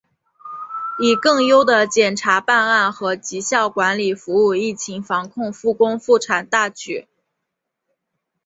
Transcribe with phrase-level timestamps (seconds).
[0.99, 7.07] 以更优的检察办案和绩效管理服务疫情防控、复工复产大局